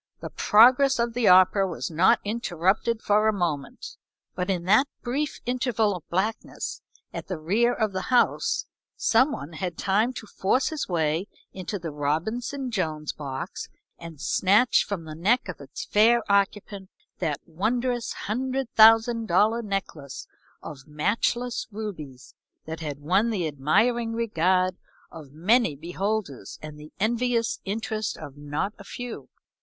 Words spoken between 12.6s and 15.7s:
Jones box and snatch from the neck of